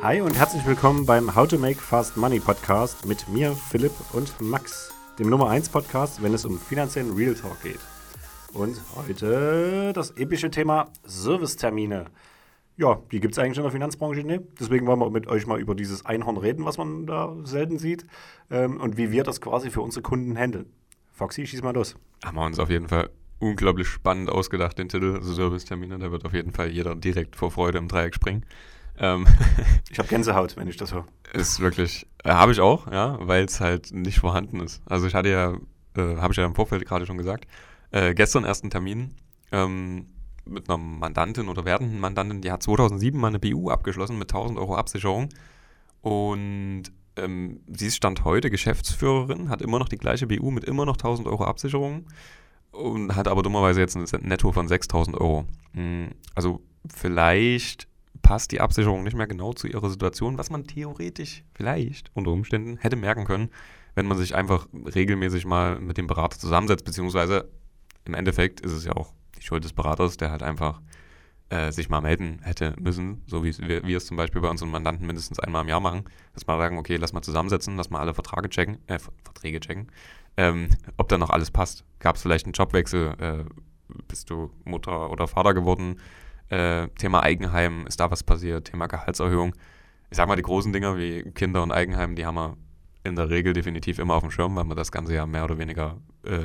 [0.00, 4.40] Hi und herzlich willkommen beim How to Make Fast Money Podcast mit mir, Philipp und
[4.40, 7.80] Max, dem Nummer 1 Podcast, wenn es um finanziellen Real Talk geht.
[8.52, 12.06] Und heute das epische Thema Servicetermine.
[12.76, 14.44] Ja, die gibt es eigentlich in der Finanzbranche nicht.
[14.60, 18.06] Deswegen wollen wir mit euch mal über dieses Einhorn reden, was man da selten sieht.
[18.52, 20.66] Ähm, und wie wir das quasi für unsere Kunden handeln.
[21.10, 21.96] Foxy, schieß mal los.
[22.24, 23.10] Haben wir uns auf jeden Fall
[23.40, 25.98] unglaublich spannend ausgedacht, den Titel, Servicetermine.
[25.98, 28.44] Da wird auf jeden Fall jeder direkt vor Freude im Dreieck springen.
[28.98, 29.26] Ähm,
[29.90, 31.06] ich habe Gänsehaut, wenn ich das höre.
[31.32, 34.82] Ist wirklich, äh, habe ich auch, ja, weil es halt nicht vorhanden ist.
[34.86, 35.52] Also ich hatte ja,
[35.96, 37.46] äh, habe ich ja im Vorfeld gerade schon gesagt,
[37.90, 39.14] äh, gestern ersten Termin
[39.52, 40.06] ähm,
[40.44, 44.58] mit einer Mandantin oder werdenden Mandantin, die hat 2007 mal eine BU abgeschlossen mit 1000
[44.58, 45.28] Euro Absicherung
[46.00, 46.84] und
[47.16, 50.96] ähm, sie ist Stand heute Geschäftsführerin, hat immer noch die gleiche BU mit immer noch
[50.96, 52.06] 1000 Euro Absicherung
[52.70, 55.44] und hat aber dummerweise jetzt ein Netto von 6000 Euro.
[55.72, 57.88] Hm, also vielleicht
[58.22, 62.76] passt die Absicherung nicht mehr genau zu ihrer Situation, was man theoretisch vielleicht unter Umständen
[62.78, 63.50] hätte merken können,
[63.94, 67.48] wenn man sich einfach regelmäßig mal mit dem Berater zusammensetzt, beziehungsweise
[68.04, 70.80] im Endeffekt ist es ja auch die Schuld des Beraters, der halt einfach
[71.50, 74.70] äh, sich mal melden hätte müssen, so wie wir, wir es zum Beispiel bei unseren
[74.70, 76.04] Mandanten mindestens einmal im Jahr machen,
[76.34, 79.90] dass wir sagen, okay, lass mal zusammensetzen, lass mal alle Verträge checken, äh, Verträge checken,
[80.36, 81.84] ähm, ob da noch alles passt.
[82.00, 83.44] Gab es vielleicht einen Jobwechsel, äh,
[84.08, 85.98] bist du Mutter oder Vater geworden,
[86.50, 88.66] äh, Thema Eigenheim, ist da was passiert?
[88.66, 89.54] Thema Gehaltserhöhung.
[90.10, 92.56] Ich sag mal, die großen Dinger wie Kinder und Eigenheim, die haben wir
[93.04, 95.58] in der Regel definitiv immer auf dem Schirm, weil wir das Ganze ja mehr oder
[95.58, 96.40] weniger äh,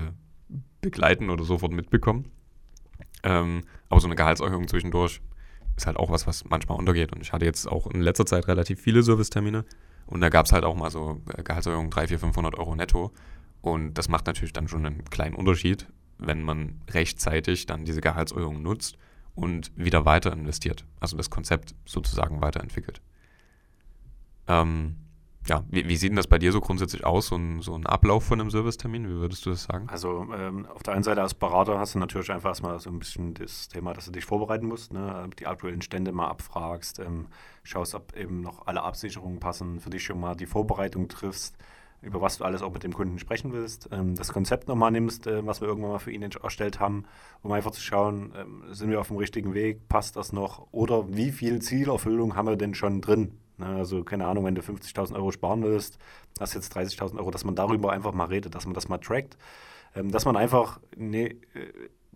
[0.81, 2.29] begleiten oder sofort mitbekommen.
[3.23, 5.21] Ähm, aber so eine Gehaltserhöhung zwischendurch
[5.77, 7.13] ist halt auch was, was manchmal untergeht.
[7.13, 9.65] Und ich hatte jetzt auch in letzter Zeit relativ viele Servicetermine
[10.05, 13.11] und da gab es halt auch mal so äh, Gehaltserhöhungen 300, 400, 500 Euro netto.
[13.61, 15.87] Und das macht natürlich dann schon einen kleinen Unterschied,
[16.17, 18.97] wenn man rechtzeitig dann diese Gehaltserhöhung nutzt
[19.35, 20.85] und wieder weiter investiert.
[20.99, 23.01] Also das Konzept sozusagen weiterentwickelt.
[24.47, 24.97] Ähm,
[25.47, 27.85] ja, wie, wie, sieht denn das bei dir so grundsätzlich aus, so ein, so ein
[27.85, 29.07] Ablauf von einem Servicetermin?
[29.07, 29.89] Wie würdest du das sagen?
[29.89, 32.99] Also ähm, auf der einen Seite als Berater hast du natürlich einfach erstmal so ein
[32.99, 35.29] bisschen das Thema, dass du dich vorbereiten musst, ne?
[35.39, 37.27] die aktuellen Stände mal abfragst, ähm,
[37.63, 41.57] schaust, ob eben noch alle Absicherungen passen, für dich schon mal die Vorbereitung triffst,
[42.03, 45.25] über was du alles auch mit dem Kunden sprechen willst, ähm, das Konzept nochmal nimmst,
[45.25, 47.05] äh, was wir irgendwann mal für ihn erstellt haben,
[47.41, 51.15] um einfach zu schauen, ähm, sind wir auf dem richtigen Weg, passt das noch oder
[51.15, 53.37] wie viel Zielerfüllung haben wir denn schon drin?
[53.57, 55.97] Ne, also keine Ahnung, wenn du 50.000 Euro sparen willst,
[56.39, 59.37] hast jetzt 30.000 Euro, dass man darüber einfach mal redet, dass man das mal trackt,
[59.95, 61.37] ähm, dass man einfach ne, äh,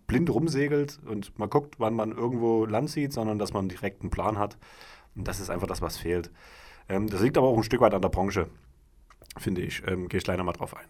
[0.06, 4.10] blind rumsegelt und mal guckt, wann man irgendwo Land sieht, sondern dass man direkt einen
[4.10, 4.58] Plan hat.
[5.14, 6.30] Und das ist einfach das, was fehlt.
[6.88, 8.48] Ähm, das liegt aber auch ein Stück weit an der Branche
[9.38, 9.82] finde ich.
[9.86, 10.86] Ähm, Gehe ich gleich nochmal drauf ein.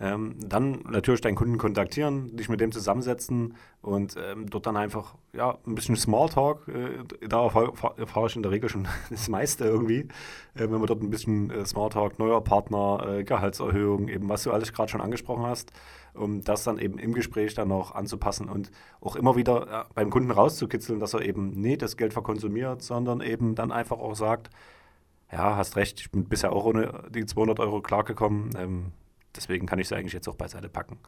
[0.00, 5.14] Ähm, dann natürlich deinen Kunden kontaktieren, dich mit dem zusammensetzen und ähm, dort dann einfach
[5.32, 6.66] ja, ein bisschen Smalltalk.
[6.66, 10.08] Äh, da erfahre ich in der Regel schon das meiste irgendwie.
[10.54, 14.50] Äh, wenn man dort ein bisschen äh, Smalltalk, neuer Partner, äh, Gehaltserhöhung, eben was du
[14.50, 15.72] alles gerade schon angesprochen hast,
[16.14, 18.70] um das dann eben im Gespräch dann noch anzupassen und
[19.00, 23.20] auch immer wieder ja, beim Kunden rauszukitzeln, dass er eben nicht das Geld verkonsumiert, sondern
[23.20, 24.50] eben dann einfach auch sagt,
[25.32, 28.50] ja, hast recht, ich bin bisher auch ohne die 200 Euro klargekommen.
[28.56, 28.92] Ähm,
[29.34, 30.98] deswegen kann ich sie eigentlich jetzt auch beiseite packen.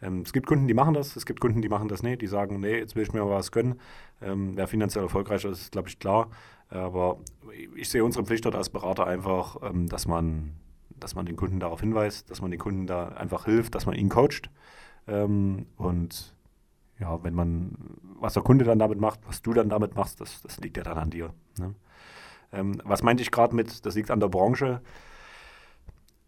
[0.00, 2.26] Ähm, es gibt Kunden, die machen das, es gibt Kunden, die machen das nicht, die
[2.26, 3.80] sagen, nee, jetzt will ich mir was gönnen.
[4.22, 6.30] Ähm, wer finanziell erfolgreicher ist, ist, glaube ich, klar.
[6.68, 7.18] Aber
[7.76, 10.52] ich sehe unsere Pflicht dort als Berater einfach, ähm, dass, man,
[10.98, 13.96] dass man den Kunden darauf hinweist, dass man den Kunden da einfach hilft, dass man
[13.96, 14.50] ihn coacht.
[15.06, 16.34] Ähm, und
[17.00, 17.76] ja, wenn man,
[18.20, 20.84] was der Kunde dann damit macht, was du dann damit machst, das, das liegt ja
[20.84, 21.34] dann an dir.
[21.58, 21.74] Ne?
[22.54, 24.80] Ähm, was meinte ich gerade mit, das liegt an der Branche?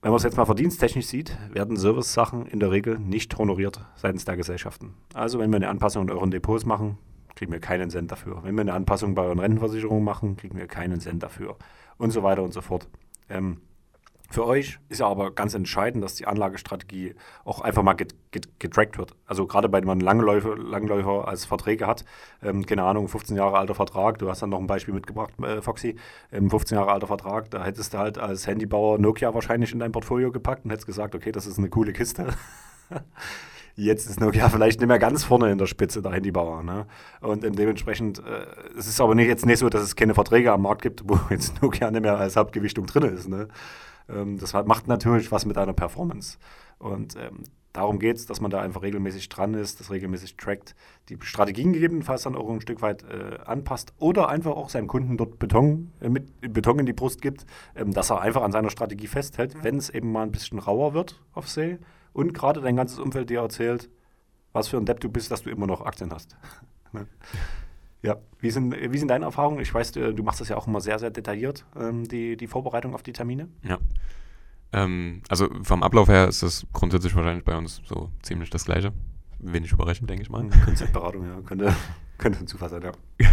[0.02, 4.24] Wenn man es jetzt mal verdiensttechnisch sieht, werden Service-Sachen in der Regel nicht honoriert seitens
[4.24, 4.94] der Gesellschaften.
[5.14, 6.98] Also wenn wir eine Anpassung in euren Depots machen,
[7.34, 8.42] kriegen wir keinen Cent dafür.
[8.44, 11.56] Wenn wir eine Anpassung bei euren Rentenversicherungen machen, kriegen wir keinen Cent dafür.
[11.98, 12.88] Und so weiter und so fort.
[13.28, 13.60] Ähm,
[14.28, 17.14] für euch ist ja aber ganz entscheidend, dass die Anlagestrategie
[17.44, 17.96] auch einfach mal
[18.58, 19.14] getrackt wird.
[19.26, 22.04] Also gerade bei man Langläufer, Langläufer als Verträge hat,
[22.42, 25.62] ähm, keine Ahnung, 15 Jahre alter Vertrag, du hast dann noch ein Beispiel mitgebracht, äh,
[25.62, 25.96] Foxy,
[26.32, 29.92] ähm, 15 Jahre alter Vertrag, da hättest du halt als Handybauer Nokia wahrscheinlich in dein
[29.92, 32.34] Portfolio gepackt und hättest gesagt, okay, das ist eine coole Kiste.
[33.78, 36.62] Jetzt ist Nokia vielleicht nicht mehr ganz vorne in der Spitze der Handybauer.
[36.62, 36.86] Ne?
[37.20, 38.46] Und dementsprechend, äh,
[38.78, 41.20] es ist aber nicht, jetzt nicht so, dass es keine Verträge am Markt gibt, wo
[41.30, 43.28] jetzt Nokia nicht mehr als Hauptgewichtung drin ist.
[43.28, 43.48] Ne?
[44.08, 46.38] Ähm, das macht natürlich was mit deiner Performance.
[46.78, 50.74] Und ähm, darum geht es, dass man da einfach regelmäßig dran ist, das regelmäßig trackt,
[51.08, 55.16] die Strategien gegebenenfalls dann auch ein Stück weit äh, anpasst oder einfach auch seinem Kunden
[55.16, 58.70] dort Beton, äh, mit Beton in die Brust gibt, ähm, dass er einfach an seiner
[58.70, 61.78] Strategie festhält, wenn es eben mal ein bisschen rauer wird auf See
[62.12, 63.90] und gerade dein ganzes Umfeld dir erzählt,
[64.52, 66.36] was für ein Depp du bist, dass du immer noch Aktien hast.
[66.92, 67.04] Ne?
[68.02, 69.60] Ja, wie sind, wie sind deine Erfahrungen?
[69.60, 72.94] Ich weiß, du machst das ja auch immer sehr, sehr detailliert, ähm, die, die Vorbereitung
[72.94, 73.48] auf die Termine.
[73.62, 73.78] Ja.
[74.72, 78.92] Ähm, also vom Ablauf her ist das grundsätzlich wahrscheinlich bei uns so ziemlich das Gleiche.
[79.38, 80.48] Wenig überraschend, denke ich mal.
[80.64, 81.74] Konzeptberatung, ja, könnte,
[82.18, 82.92] könnte ein Zufall sein, ja.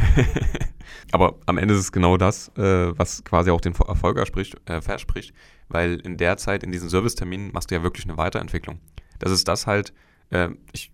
[1.12, 5.34] Aber am Ende ist es genau das, äh, was quasi auch den Erfolg äh, verspricht,
[5.70, 8.80] weil in der Zeit, in diesen Serviceterminen, machst du ja wirklich eine Weiterentwicklung.
[9.20, 9.94] Das ist das halt,
[10.30, 10.92] äh, ich,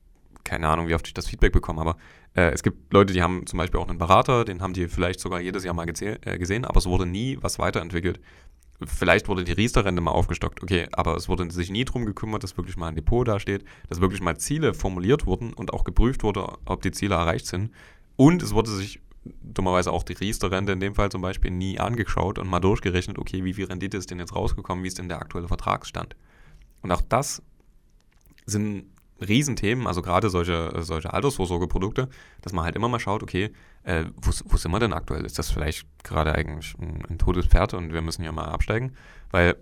[0.49, 1.97] keine Ahnung, wie oft ich das Feedback bekomme, aber
[2.35, 5.19] äh, es gibt Leute, die haben zum Beispiel auch einen Berater, den haben die vielleicht
[5.19, 8.19] sogar jedes Jahr mal äh, gesehen, aber es wurde nie was weiterentwickelt
[8.85, 12.57] vielleicht wurde die Riester-Rente mal aufgestockt, okay, aber es wurde sich nie darum gekümmert, dass
[12.57, 16.47] wirklich mal ein Depot dasteht, dass wirklich mal Ziele formuliert wurden und auch geprüft wurde,
[16.65, 17.71] ob die Ziele erreicht sind.
[18.15, 19.01] Und es wurde sich
[19.41, 23.43] dummerweise auch die Riester-Rente in dem Fall zum Beispiel nie angeschaut und mal durchgerechnet, okay,
[23.43, 26.15] wie viel Rendite ist denn jetzt rausgekommen, wie ist denn der aktuelle Vertragsstand.
[26.81, 27.41] Und auch das
[28.45, 28.85] sind
[29.21, 32.09] Riesenthemen, also gerade solche, solche Altersvorsorgeprodukte,
[32.41, 33.51] dass man halt immer mal schaut, okay,
[33.83, 35.25] äh, wo, wo sind wir denn aktuell?
[35.25, 38.93] Ist das vielleicht gerade eigentlich ein, ein totes Pferd und wir müssen hier mal absteigen?
[39.31, 39.55] Weil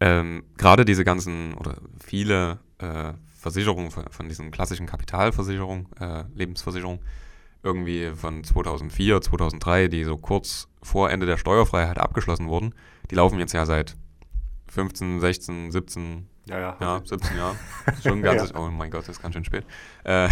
[0.00, 7.00] ähm, gerade diese ganzen oder viele äh, Versicherungen von, von, diesen klassischen Kapitalversicherungen, äh, Lebensversicherungen,
[7.62, 12.74] irgendwie von 2004, 2003, die so kurz vor Ende der Steuerfreiheit abgeschlossen wurden,
[13.10, 13.96] die laufen jetzt ja seit
[14.68, 16.76] 15, 16, 17, ja, ja.
[16.80, 17.56] Ja, 17 Jahre.
[18.02, 18.56] Schon ganz, ja.
[18.58, 19.64] oh mein Gott, das ist ganz schön spät.
[20.04, 20.28] Äh,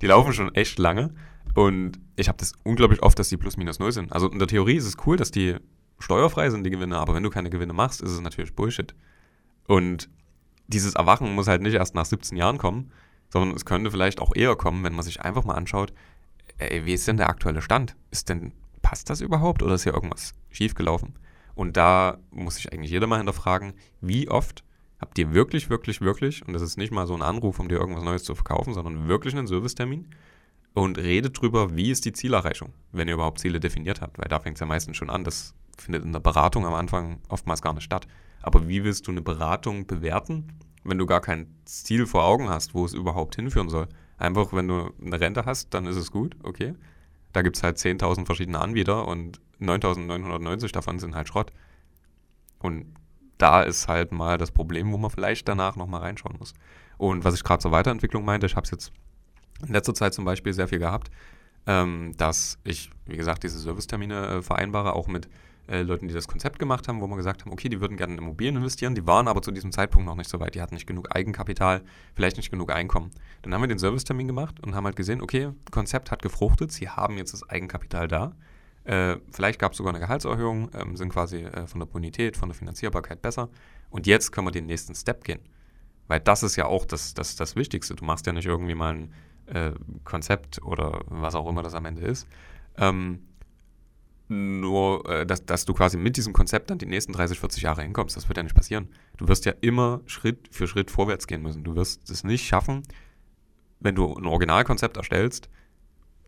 [0.00, 1.14] die laufen schon echt lange
[1.54, 4.12] und ich habe das unglaublich oft, dass die plus minus null sind.
[4.12, 5.56] Also in der Theorie ist es cool, dass die
[5.98, 8.94] steuerfrei sind, die Gewinne, aber wenn du keine Gewinne machst, ist es natürlich Bullshit.
[9.66, 10.08] Und
[10.66, 12.92] dieses Erwachen muss halt nicht erst nach 17 Jahren kommen,
[13.28, 15.92] sondern es könnte vielleicht auch eher kommen, wenn man sich einfach mal anschaut,
[16.58, 17.96] ey, wie ist denn der aktuelle Stand?
[18.10, 18.52] Ist denn,
[18.82, 21.18] passt das überhaupt oder ist hier irgendwas schiefgelaufen?
[21.54, 24.64] Und da muss sich eigentlich jeder mal hinterfragen, wie oft
[25.00, 27.78] habt ihr wirklich, wirklich, wirklich, und das ist nicht mal so ein Anruf, um dir
[27.78, 30.08] irgendwas Neues zu verkaufen, sondern wirklich einen Servicetermin
[30.74, 34.38] und redet drüber, wie ist die Zielerreichung, wenn ihr überhaupt Ziele definiert habt, weil da
[34.40, 35.24] fängt es ja meistens schon an.
[35.24, 38.06] Das findet in der Beratung am Anfang oftmals gar nicht statt.
[38.42, 40.48] Aber wie willst du eine Beratung bewerten,
[40.84, 43.88] wenn du gar kein Ziel vor Augen hast, wo es überhaupt hinführen soll?
[44.18, 46.74] Einfach, wenn du eine Rente hast, dann ist es gut, okay.
[47.32, 51.52] Da gibt es halt 10.000 verschiedene Anbieter und 9.990 davon sind halt Schrott.
[52.58, 52.86] Und
[53.40, 56.54] da ist halt mal das Problem, wo man vielleicht danach nochmal reinschauen muss.
[56.98, 58.92] Und was ich gerade zur Weiterentwicklung meinte, ich habe es jetzt
[59.66, 61.10] in letzter Zeit zum Beispiel sehr viel gehabt,
[61.66, 65.28] ähm, dass ich, wie gesagt, diese Servicetermine äh, vereinbare, auch mit
[65.68, 68.14] äh, Leuten, die das Konzept gemacht haben, wo wir gesagt haben, okay, die würden gerne
[68.14, 70.74] in Immobilien investieren, die waren aber zu diesem Zeitpunkt noch nicht so weit, die hatten
[70.74, 71.82] nicht genug Eigenkapital,
[72.14, 73.10] vielleicht nicht genug Einkommen.
[73.42, 76.88] Dann haben wir den Servicetermin gemacht und haben halt gesehen, okay, Konzept hat gefruchtet, sie
[76.88, 78.32] haben jetzt das Eigenkapital da.
[78.84, 82.48] Äh, vielleicht gab es sogar eine Gehaltserhöhung, ähm, sind quasi äh, von der Bonität, von
[82.48, 83.50] der Finanzierbarkeit besser.
[83.90, 85.40] Und jetzt können wir den nächsten Step gehen.
[86.08, 87.94] Weil das ist ja auch das, das, das Wichtigste.
[87.94, 89.12] Du machst ja nicht irgendwie mal ein
[89.46, 89.72] äh,
[90.04, 92.26] Konzept oder was auch immer das am Ende ist.
[92.78, 93.26] Ähm,
[94.28, 97.82] nur, äh, dass, dass du quasi mit diesem Konzept dann die nächsten 30, 40 Jahre
[97.82, 98.16] hinkommst.
[98.16, 98.88] Das wird ja nicht passieren.
[99.18, 101.64] Du wirst ja immer Schritt für Schritt vorwärts gehen müssen.
[101.64, 102.82] Du wirst es nicht schaffen,
[103.80, 105.50] wenn du ein Originalkonzept erstellst,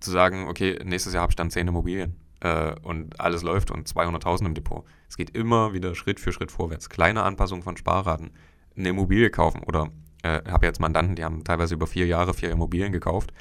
[0.00, 3.88] zu sagen, okay, nächstes Jahr habe ich dann 10 Immobilien äh, und alles läuft und
[3.88, 4.84] 200.000 im Depot.
[5.08, 6.88] Es geht immer wieder Schritt für Schritt vorwärts.
[6.88, 8.32] Kleine Anpassungen von Sparraten,
[8.76, 9.90] eine Immobilie kaufen oder
[10.22, 13.32] äh, habe jetzt Mandanten, die haben teilweise über vier Jahre vier Immobilien gekauft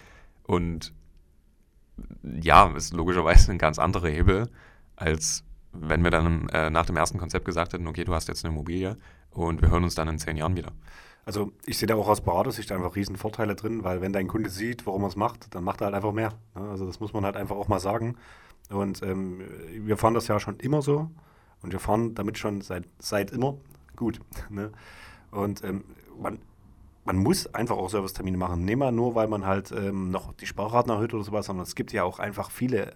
[0.44, 0.94] und
[2.24, 4.50] ja, ist logischerweise ein ganz anderer Hebel,
[4.96, 5.44] als
[5.74, 8.54] wenn wir dann äh, nach dem ersten Konzept gesagt hätten, okay, du hast jetzt eine
[8.54, 8.98] Immobilie
[9.30, 10.72] und wir hören uns dann in zehn Jahren wieder.
[11.24, 14.50] Also ich sehe da auch aus Beratersicht einfach riesen Vorteile drin, weil wenn dein Kunde
[14.50, 16.34] sieht, warum er es macht, dann macht er halt einfach mehr.
[16.56, 16.70] Ne?
[16.70, 18.18] Also das muss man halt einfach auch mal sagen.
[18.72, 19.42] Und ähm,
[19.86, 21.10] wir fahren das ja schon immer so
[21.62, 23.58] und wir fahren damit schon seit, seit immer
[23.96, 24.20] gut.
[24.50, 24.72] Ne?
[25.32, 25.86] Und ähm,
[26.20, 26.40] man,
[27.06, 28.66] man muss einfach auch Servicetermine machen.
[28.66, 31.76] Nicht mal nur, weil man halt ähm, noch die Sparraten erhöht oder sowas, sondern es
[31.76, 32.96] gibt ja auch einfach viele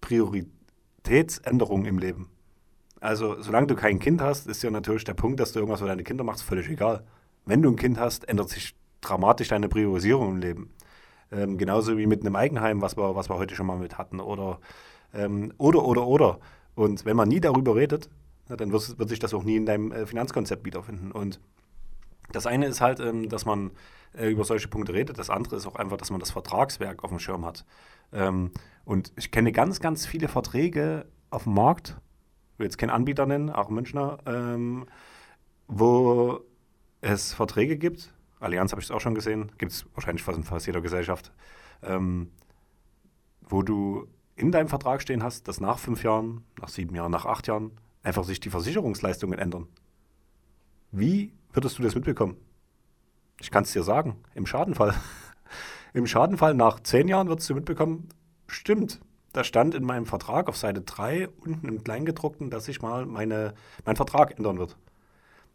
[0.00, 2.30] Prioritätsänderungen im Leben.
[3.00, 5.86] Also, solange du kein Kind hast, ist ja natürlich der Punkt, dass du irgendwas für
[5.86, 7.04] deine Kinder machst, völlig egal.
[7.44, 10.70] Wenn du ein Kind hast, ändert sich dramatisch deine Priorisierung im Leben.
[11.30, 14.20] Ähm, genauso wie mit einem Eigenheim, was wir, was wir heute schon mal mit hatten.
[14.20, 14.60] Oder,
[15.14, 16.38] ähm, oder, oder, oder.
[16.74, 18.10] Und wenn man nie darüber redet,
[18.48, 21.10] na, dann wird, wird, sich das auch nie in deinem äh, Finanzkonzept wiederfinden.
[21.10, 21.40] Und
[22.32, 23.70] das eine ist halt, ähm, dass man
[24.16, 25.18] äh, über solche Punkte redet.
[25.18, 27.64] Das andere ist auch einfach, dass man das Vertragswerk auf dem Schirm hat.
[28.12, 28.50] Ähm,
[28.84, 31.96] und ich kenne ganz, ganz viele Verträge auf dem Markt,
[32.54, 34.86] ich will jetzt keinen Anbieter nennen, auch Münchner, ähm,
[35.66, 36.40] wo
[37.00, 38.14] es Verträge gibt.
[38.40, 41.32] Allianz habe ich es auch schon gesehen, gibt es wahrscheinlich fast in fast jeder Gesellschaft,
[41.82, 42.30] ähm,
[43.42, 47.26] wo du in deinem Vertrag stehen hast, dass nach fünf Jahren, nach sieben Jahren, nach
[47.26, 49.66] acht Jahren einfach sich die Versicherungsleistungen ändern.
[50.92, 52.36] Wie würdest du das mitbekommen?
[53.40, 54.94] Ich kann es dir sagen, im Schadenfall.
[55.94, 58.10] Im Schadenfall nach zehn Jahren würdest du mitbekommen,
[58.48, 59.00] stimmt,
[59.32, 63.54] da stand in meinem Vertrag auf Seite 3 unten im Kleingedruckten, dass sich mal meine,
[63.84, 64.76] mein Vertrag ändern wird.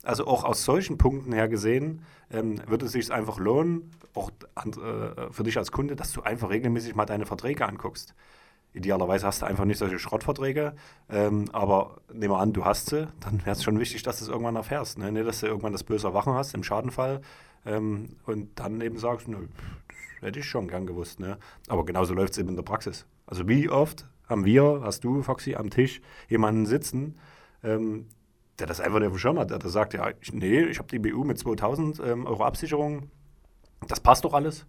[0.04, 5.32] Also auch aus solchen Punkten her gesehen, ähm, würde es sich einfach lohnen, auch äh,
[5.32, 8.16] für dich als Kunde, dass du einfach regelmäßig mal deine Verträge anguckst.
[8.74, 10.74] Idealerweise hast du einfach nicht solche Schrottverträge,
[11.10, 14.26] ähm, aber nehmen wir an, du hast sie, dann wäre es schon wichtig, dass du
[14.26, 14.98] es irgendwann erfährst.
[14.98, 15.12] Ne?
[15.12, 17.22] Nicht, dass du irgendwann das böse Erwachen hast im Schadenfall
[17.66, 19.48] ähm, und dann eben sagst, nö,
[19.88, 21.20] das hätte ich schon gern gewusst.
[21.20, 21.38] Ne?
[21.68, 23.06] Aber genauso läuft es eben in der Praxis.
[23.26, 27.18] Also wie oft haben wir, hast du, Foxy, am Tisch jemanden sitzen,
[27.64, 28.08] ähm,
[28.60, 30.88] der das einfach nicht auf Schirm hat, der, der sagt, ja, ich, nee, ich habe
[30.88, 33.10] die BU mit 2000 ähm, Euro Absicherung,
[33.88, 34.66] das passt doch alles.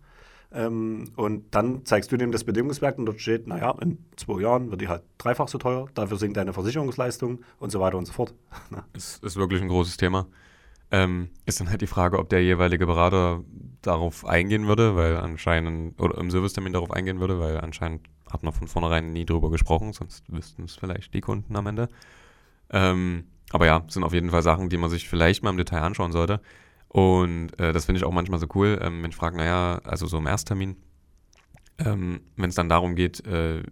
[0.55, 4.71] Ähm, und dann zeigst du dem das Bedingungswerk und dort steht, naja, in zwei Jahren
[4.71, 8.13] wird die halt dreifach so teuer, dafür sinkt deine Versicherungsleistung und so weiter und so
[8.13, 8.35] fort.
[8.93, 10.27] ist, ist wirklich ein großes Thema.
[10.91, 13.43] Ähm, ist dann halt die Frage, ob der jeweilige Berater
[13.81, 18.53] darauf eingehen würde, weil anscheinend, oder im Servicetermin darauf eingehen würde, weil anscheinend hat man
[18.53, 21.89] von vornherein nie drüber gesprochen, sonst wüssten es vielleicht die Kunden am Ende.
[22.71, 25.81] Ähm, aber ja, sind auf jeden Fall Sachen, die man sich vielleicht mal im Detail
[25.81, 26.41] anschauen sollte.
[26.93, 30.07] Und äh, das finde ich auch manchmal so cool, ähm, wenn ich frage, naja, also
[30.07, 30.77] so im Ersttermin,
[31.79, 33.63] ähm, wenn es dann darum geht, äh,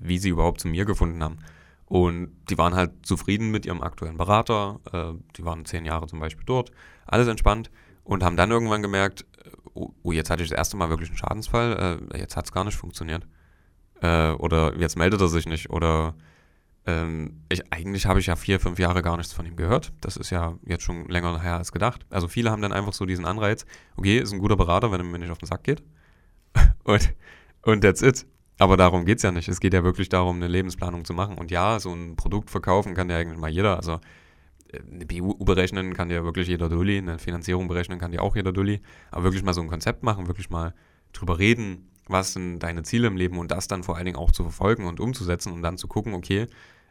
[0.00, 1.38] wie sie überhaupt zu mir gefunden haben.
[1.86, 6.20] Und die waren halt zufrieden mit ihrem aktuellen Berater, äh, die waren zehn Jahre zum
[6.20, 6.70] Beispiel dort,
[7.04, 7.68] alles entspannt
[8.04, 9.26] und haben dann irgendwann gemerkt,
[9.74, 12.52] oh, oh jetzt hatte ich das erste Mal wirklich einen Schadensfall, äh, jetzt hat es
[12.52, 13.26] gar nicht funktioniert.
[14.02, 16.14] Äh, oder jetzt meldet er sich nicht oder
[16.88, 19.92] ähm, ich, eigentlich habe ich ja vier, fünf Jahre gar nichts von ihm gehört.
[20.00, 22.06] Das ist ja jetzt schon länger her als gedacht.
[22.08, 23.66] Also viele haben dann einfach so diesen Anreiz,
[23.96, 25.82] okay, ist ein guter Berater, wenn er mir nicht auf den Sack geht.
[26.84, 27.12] und,
[27.62, 28.24] und that's it.
[28.58, 29.48] Aber darum geht es ja nicht.
[29.48, 31.36] Es geht ja wirklich darum, eine Lebensplanung zu machen.
[31.36, 33.76] Und ja, so ein Produkt verkaufen kann ja eigentlich mal jeder.
[33.76, 34.00] Also
[34.72, 38.34] äh, eine BU berechnen kann ja wirklich jeder Dulli, eine Finanzierung berechnen kann ja auch
[38.34, 38.80] jeder Dulli.
[39.10, 40.72] Aber wirklich mal so ein Konzept machen, wirklich mal
[41.12, 44.32] drüber reden, was sind deine Ziele im Leben und das dann vor allen Dingen auch
[44.32, 46.46] zu verfolgen und umzusetzen und dann zu gucken, okay,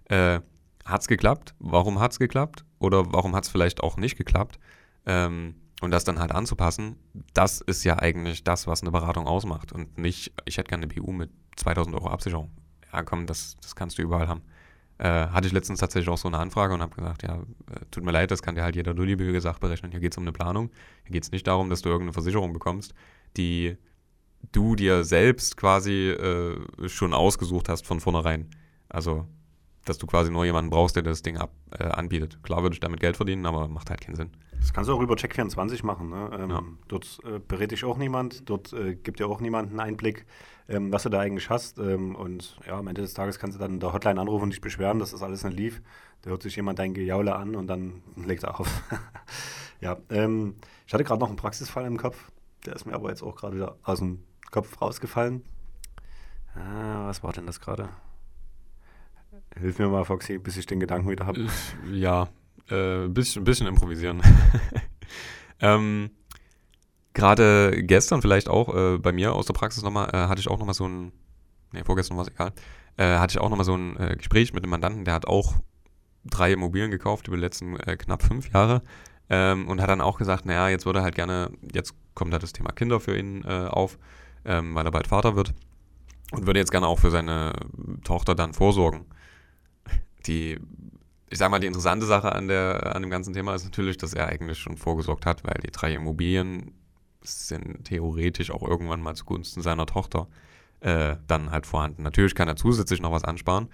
[0.10, 0.40] äh,
[0.86, 1.54] hat es geklappt?
[1.60, 2.66] Warum hat es geklappt?
[2.80, 4.60] Oder warum hat es vielleicht auch nicht geklappt?
[5.06, 6.96] Ähm, und das dann halt anzupassen,
[7.34, 9.72] das ist ja eigentlich das, was eine Beratung ausmacht.
[9.72, 12.52] Und nicht, ich hätte gerne eine BU mit 2000 Euro Absicherung.
[12.92, 14.42] Ja, komm, das, das kannst du überall haben.
[14.98, 18.04] Äh, hatte ich letztens tatsächlich auch so eine Anfrage und habe gesagt, ja, äh, tut
[18.04, 19.92] mir leid, das kann dir halt jeder Dulli, wie gesagt, berechnen.
[19.92, 20.72] Hier geht es um eine Planung.
[21.04, 22.96] Hier geht es nicht darum, dass du irgendeine Versicherung bekommst,
[23.36, 23.78] die
[24.52, 28.50] du dir selbst quasi äh, schon ausgesucht hast von vornherein.
[28.90, 29.28] Also
[29.90, 32.42] dass du quasi nur jemanden brauchst, der das Ding ab, äh, anbietet.
[32.44, 34.32] Klar würde ich damit Geld verdienen, aber macht halt keinen Sinn.
[34.60, 36.10] Das kannst du auch über Check24 machen.
[36.10, 36.30] Ne?
[36.38, 36.64] Ähm, ja.
[36.88, 40.26] Dort äh, berät dich auch niemand, dort äh, gibt dir auch niemand einen Einblick,
[40.68, 41.80] ähm, was du da eigentlich hast.
[41.80, 44.50] Ähm, und ja, am Ende des Tages kannst du dann in der Hotline anrufen und
[44.52, 45.82] dich beschweren, dass das alles nicht lief.
[46.22, 48.70] Da hört sich jemand dein Gejaule an und dann legt er auf.
[49.82, 52.32] ja, ähm, ich hatte gerade noch einen Praxisfall im Kopf,
[52.66, 55.44] der ist mir aber jetzt auch gerade wieder aus dem Kopf rausgefallen.
[56.56, 57.90] Ah, was war denn das gerade?
[59.56, 61.48] Hilf mir mal, Foxy, bis ich den Gedanken wieder habe.
[61.92, 62.30] Ja,
[62.70, 64.22] ein äh, bisschen, bisschen improvisieren.
[65.60, 66.12] ähm,
[67.14, 70.60] Gerade gestern vielleicht auch äh, bei mir aus der Praxis nochmal, äh, hatte ich auch
[70.60, 71.12] nochmal so ein,
[71.72, 72.54] nee, vorgestern war es egal,
[72.98, 75.56] äh, hatte ich auch nochmal so ein äh, Gespräch mit einem Mandanten, der hat auch
[76.26, 78.84] drei Immobilien gekauft über die letzten äh, knapp fünf Jahre
[79.32, 82.38] ähm, und hat dann auch gesagt, naja, jetzt würde er halt gerne, jetzt kommt da
[82.38, 83.98] das Thema Kinder für ihn auf,
[84.46, 85.56] ähm, weil er bald Vater wird
[86.32, 87.54] und würde jetzt gerne auch für seine
[88.04, 89.06] Tochter dann vorsorgen
[90.28, 90.60] die,
[91.30, 94.14] ich sag mal, die interessante Sache an, der, an dem ganzen Thema ist natürlich, dass
[94.14, 96.74] er eigentlich schon vorgesorgt hat, weil die drei Immobilien
[97.22, 100.28] sind theoretisch auch irgendwann mal zugunsten seiner Tochter
[100.80, 102.04] äh, dann halt vorhanden.
[102.04, 103.70] Natürlich kann er zusätzlich noch was ansparen.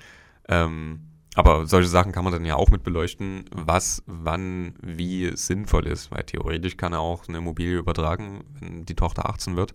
[0.48, 1.02] Ähm,
[1.36, 6.12] aber solche Sachen kann man dann ja auch mit beleuchten, was, wann, wie sinnvoll ist,
[6.12, 9.74] weil theoretisch kann er auch eine Immobilie übertragen, wenn die Tochter 18 wird.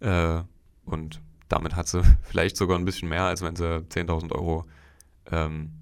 [0.00, 0.42] Äh,
[0.84, 4.66] und damit hat sie vielleicht sogar ein bisschen mehr, als wenn sie 10.000 Euro
[5.30, 5.72] ähm,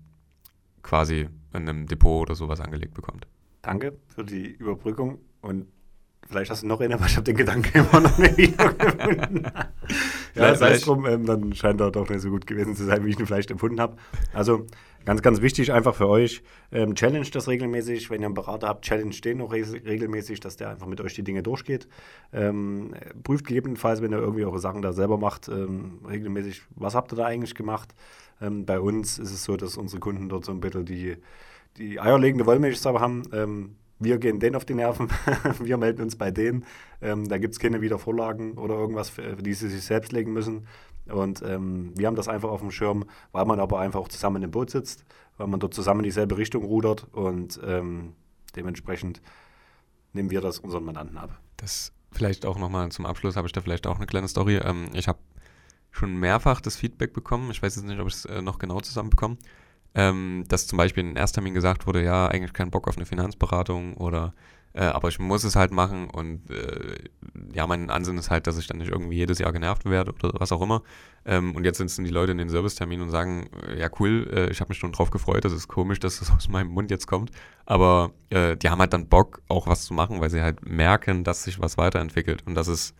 [0.88, 3.26] quasi in einem Depot oder sowas angelegt bekommt.
[3.60, 5.66] Danke für die Überbrückung und
[6.26, 9.46] vielleicht hast du noch einen, aber ich habe den Gedanken immer noch nicht gefunden.
[10.34, 13.04] Ja, sei es drum, ähm, dann scheint er doch nicht so gut gewesen zu sein,
[13.04, 13.96] wie ich ihn vielleicht empfunden habe.
[14.32, 14.66] Also
[15.04, 18.10] ganz, ganz wichtig einfach für euch, ähm, challenge das regelmäßig.
[18.10, 21.22] Wenn ihr einen Berater habt, challenge den auch regelmäßig, dass der einfach mit euch die
[21.22, 21.88] Dinge durchgeht.
[22.32, 27.12] Ähm, prüft gegebenenfalls, wenn ihr irgendwie eure Sachen da selber macht, ähm, regelmäßig, was habt
[27.12, 27.94] ihr da eigentlich gemacht?
[28.40, 31.16] Ähm, bei uns ist es so, dass unsere Kunden dort so ein bisschen die,
[31.76, 33.22] die eierlegende Wollmilchsau haben.
[34.00, 35.08] Wir gehen denen auf die Nerven,
[35.60, 36.64] wir melden uns bei denen.
[37.02, 40.66] Ähm, da gibt es keine Wiedervorlagen oder irgendwas, für die sie sich selbst legen müssen.
[41.06, 44.42] Und ähm, wir haben das einfach auf dem Schirm, weil man aber einfach auch zusammen
[44.42, 45.04] im Boot sitzt,
[45.36, 48.12] weil man dort zusammen in dieselbe Richtung rudert und ähm,
[48.54, 49.22] dementsprechend
[50.12, 51.38] nehmen wir das unseren Mandanten ab.
[51.56, 54.56] Das vielleicht auch nochmal zum Abschluss habe ich da vielleicht auch eine kleine Story.
[54.56, 55.18] Ähm, ich habe
[55.90, 58.80] schon mehrfach das Feedback bekommen, ich weiß jetzt nicht, ob ich es äh, noch genau
[58.80, 59.36] zusammenbekomme,
[59.94, 63.94] ähm, dass zum Beispiel in Ersttermin gesagt wurde, ja, eigentlich keinen Bock auf eine Finanzberatung
[63.94, 64.34] oder
[64.74, 66.94] äh, aber ich muss es halt machen und äh,
[67.54, 70.32] ja, mein Ansinn ist halt, dass ich dann nicht irgendwie jedes Jahr genervt werde oder
[70.38, 70.82] was auch immer.
[71.24, 74.50] Ähm, und jetzt sitzen die Leute in den Servicetermin und sagen, äh, ja cool, äh,
[74.50, 77.06] ich habe mich schon drauf gefreut, das ist komisch, dass das aus meinem Mund jetzt
[77.06, 77.30] kommt.
[77.66, 81.24] Aber äh, die haben halt dann Bock, auch was zu machen, weil sie halt merken,
[81.24, 82.46] dass sich was weiterentwickelt.
[82.46, 82.94] Und das ist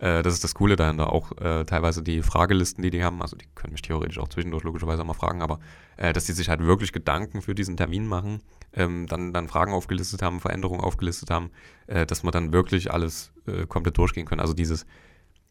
[0.00, 1.12] äh, das ist das Coole dahinter.
[1.12, 4.64] Auch äh, teilweise die Fragelisten, die die haben, also die können mich theoretisch auch zwischendurch
[4.64, 5.60] logischerweise mal fragen, aber
[5.98, 8.40] äh, dass die sich halt wirklich Gedanken für diesen Termin machen,
[8.72, 11.50] ähm, dann, dann Fragen aufgelistet haben, Veränderungen aufgelistet haben,
[11.86, 14.40] äh, dass man dann wirklich alles äh, komplett durchgehen können.
[14.40, 14.86] Also dieses,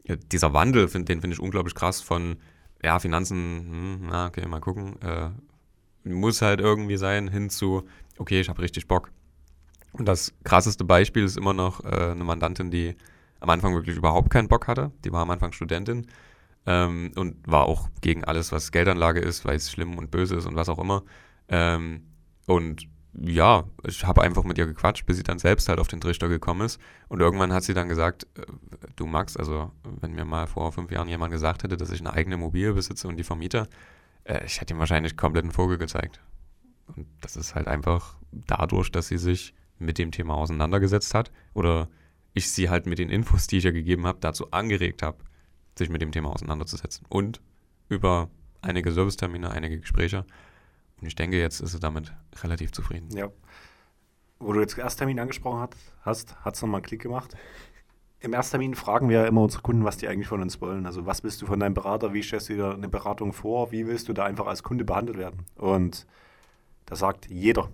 [0.06, 2.38] äh, dieser Wandel, find, den finde ich unglaublich krass von,
[2.84, 4.96] ja, Finanzen, hm, na, okay, mal gucken,
[6.06, 7.84] muss halt irgendwie sein, hin zu,
[8.18, 9.12] okay, ich habe richtig Bock.
[9.91, 12.96] Und das krasseste Beispiel ist immer noch eine Mandantin, die
[13.39, 14.91] am Anfang wirklich überhaupt keinen Bock hatte.
[15.03, 16.08] Die war am Anfang Studentin
[16.65, 20.46] ähm, und war auch gegen alles, was Geldanlage ist, weil es schlimm und böse ist
[20.46, 21.03] und was auch immer.
[21.48, 22.03] Ähm,
[22.46, 26.00] und ja, ich habe einfach mit ihr gequatscht, bis sie dann selbst halt auf den
[26.00, 26.79] Trichter gekommen ist.
[27.08, 28.46] Und irgendwann hat sie dann gesagt, äh,
[28.96, 32.13] du Max, also wenn mir mal vor fünf Jahren jemand gesagt hätte, dass ich eine
[32.13, 33.67] eigene Immobilie besitze und die vermiete,
[34.25, 36.22] äh, ich hätte ihm wahrscheinlich komplett einen Vogel gezeigt.
[36.96, 41.88] Und das ist halt einfach dadurch, dass sie sich mit dem Thema auseinandergesetzt hat oder
[42.33, 45.17] ich sie halt mit den Infos, die ich ihr gegeben habe, dazu angeregt habe,
[45.77, 47.05] sich mit dem Thema auseinanderzusetzen.
[47.09, 47.41] Und
[47.88, 48.29] über
[48.62, 50.25] einige Servicetermine, einige Gespräche.
[51.01, 53.09] Und ich denke, jetzt ist sie damit relativ zufrieden.
[53.15, 53.29] Ja.
[54.39, 55.69] Wo du jetzt Ersttermin angesprochen
[56.01, 57.36] hast, hat es nochmal einen Klick gemacht.
[58.21, 60.86] Im Ersttermin fragen wir ja immer unsere Kunden, was die eigentlich von uns wollen.
[60.86, 63.88] Also was willst du von deinem Berater, wie stellst du dir eine Beratung vor, wie
[63.88, 65.45] willst du da einfach als Kunde behandelt werden?
[65.55, 66.05] Und
[66.86, 67.69] da sagt jeder,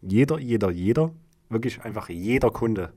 [0.00, 1.12] jeder, jeder, jeder,
[1.50, 2.94] wirklich einfach jeder Kunde,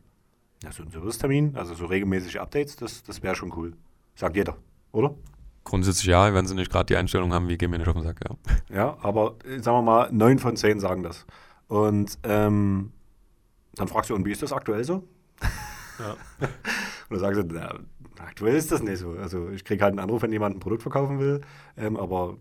[0.64, 3.74] ja, so ein Servicetermin, also so regelmäßige Updates, das, das wäre schon cool.
[4.16, 4.58] Sagt jeder,
[4.92, 5.16] oder?
[5.64, 8.04] Grundsätzlich ja, wenn sie nicht gerade die Einstellung haben, wie gehen wir nicht auf den
[8.04, 8.76] Sack, ja.
[8.76, 11.26] Ja, aber sagen wir mal, neun von zehn sagen das.
[11.68, 12.92] Und ähm,
[13.76, 15.08] dann fragst du, und wie ist das aktuell so?
[16.00, 16.12] Ja.
[16.40, 16.50] und
[17.10, 17.80] dann sagen sie, na,
[18.20, 19.12] aktuell ist das nicht so.
[19.12, 21.42] Also ich kriege halt einen Anruf, wenn jemand ein Produkt verkaufen will,
[21.78, 22.38] ähm, aber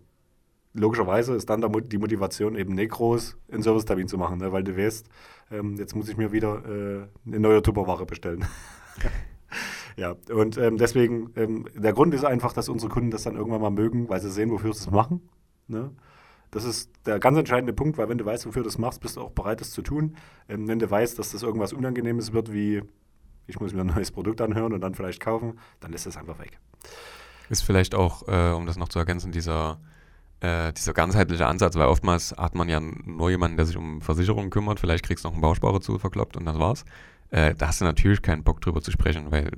[0.73, 4.51] logischerweise ist dann die Motivation eben nicht groß, einen Servicetermin zu machen, ne?
[4.51, 5.07] weil du weißt,
[5.51, 8.45] ähm, jetzt muss ich mir wieder äh, eine neue Tupperware bestellen.
[9.95, 13.61] ja, und ähm, deswegen, ähm, der Grund ist einfach, dass unsere Kunden das dann irgendwann
[13.61, 15.21] mal mögen, weil sie sehen, wofür sie es machen.
[15.67, 15.91] Ne?
[16.51, 19.17] Das ist der ganz entscheidende Punkt, weil wenn du weißt, wofür du es machst, bist
[19.17, 20.15] du auch bereit, es zu tun.
[20.49, 22.81] Ähm, wenn du weißt, dass das irgendwas Unangenehmes wird, wie
[23.45, 26.39] ich muss mir ein neues Produkt anhören und dann vielleicht kaufen, dann ist es einfach
[26.39, 26.59] weg.
[27.49, 29.79] Ist vielleicht auch, äh, um das noch zu ergänzen, dieser
[30.43, 34.49] äh, dieser ganzheitliche Ansatz, weil oftmals hat man ja nur jemanden, der sich um Versicherungen
[34.49, 36.83] kümmert, vielleicht kriegst du noch einen Bausparer zu verkloppt und das war's.
[37.29, 39.51] Äh, da hast du natürlich keinen Bock drüber zu sprechen, weil,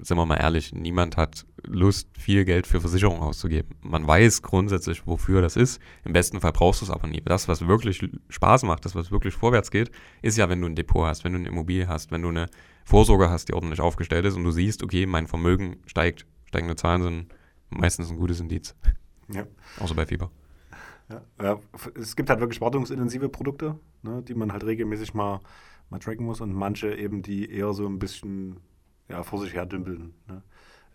[0.00, 3.76] sind wir mal ehrlich, niemand hat Lust, viel Geld für Versicherungen auszugeben.
[3.80, 5.80] Man weiß grundsätzlich, wofür das ist.
[6.04, 7.22] Im besten Fall brauchst du es aber nie.
[7.24, 10.74] Das, was wirklich Spaß macht, das, was wirklich vorwärts geht, ist ja, wenn du ein
[10.74, 12.46] Depot hast, wenn du eine Immobilie hast, wenn du eine
[12.84, 16.26] Vorsorge hast, die ordentlich aufgestellt ist und du siehst, okay, mein Vermögen steigt.
[16.46, 17.34] Steigende Zahlen sind
[17.70, 18.74] meistens ein gutes Indiz.
[19.32, 19.46] Ja.
[19.80, 20.30] Außer bei Fieber.
[21.38, 21.58] Ja,
[21.94, 25.40] es gibt halt wirklich wartungsintensive Produkte, ne, die man halt regelmäßig mal,
[25.90, 28.60] mal tracken muss und manche eben, die eher so ein bisschen
[29.08, 30.14] ja, vor sich her dümpeln.
[30.28, 30.42] Ne.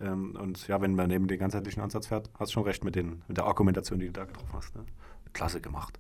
[0.02, 2.96] Ähm, und ja, wenn man eben den ganzheitlichen Ansatz fährt, hast du schon recht mit,
[2.96, 4.76] den, mit der Argumentation, die du da getroffen hast.
[4.76, 4.86] Ne.
[5.34, 6.00] Klasse gemacht.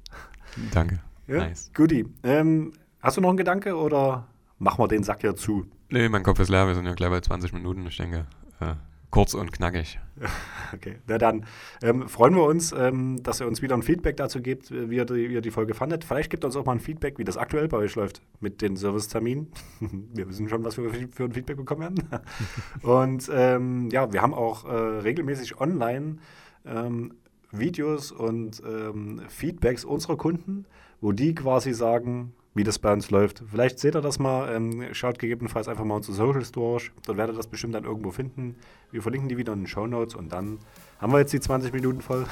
[0.71, 0.99] Danke.
[1.27, 1.71] Ja, nice.
[1.75, 2.07] Guti.
[2.23, 5.67] Ähm, hast du noch einen Gedanke oder machen wir den Sack ja zu?
[5.89, 6.65] Nee, mein Kopf ist leer.
[6.65, 7.85] Wir sind ja gleich bei 20 Minuten.
[7.85, 8.25] Ich denke,
[8.59, 8.73] äh,
[9.11, 9.99] Kurz und knackig.
[10.71, 11.47] Okay, na dann
[11.81, 15.05] ähm, freuen wir uns, ähm, dass ihr uns wieder ein Feedback dazu gebt, wie ihr,
[15.05, 16.03] die, wie ihr die Folge fandet.
[16.03, 18.75] Vielleicht gibt uns auch mal ein Feedback, wie das aktuell bei euch läuft mit den
[18.75, 19.47] Serviceterminen.
[19.79, 22.07] wir wissen schon, was wir für ein Feedback bekommen werden.
[22.83, 26.17] und ähm, ja, wir haben auch äh, regelmäßig online
[26.65, 27.15] ähm,
[27.51, 30.65] Videos und ähm, Feedbacks unserer Kunden,
[31.01, 33.43] wo die quasi sagen, wie das bei uns läuft.
[33.49, 36.91] Vielleicht seht ihr das mal, ähm, schaut gegebenenfalls einfach mal unsere Socials durch.
[37.05, 38.55] Dort werdet ihr das bestimmt dann irgendwo finden.
[38.91, 40.59] Wir verlinken die wieder in den Show Notes und dann
[40.99, 42.25] haben wir jetzt die 20 Minuten voll.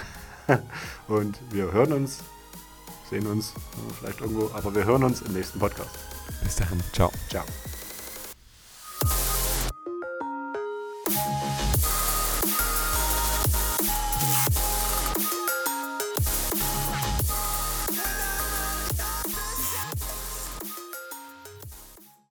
[1.08, 2.24] und wir hören uns,
[3.10, 3.54] sehen uns
[4.00, 5.98] vielleicht irgendwo, aber wir hören uns im nächsten Podcast.
[6.44, 6.82] Bis dahin.
[6.94, 7.12] Ciao.
[7.30, 7.44] Ciao.